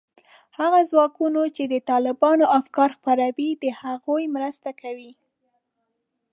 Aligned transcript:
هغه 0.59 0.79
ځواکونو 0.89 1.41
چې 1.55 1.63
د 1.73 1.75
طالبانو 1.89 2.45
افکار 2.59 2.89
خپروي، 2.97 3.49
د 3.63 3.65
هغوی 3.81 4.23
مرسته 4.35 4.69
کوي 4.81 5.11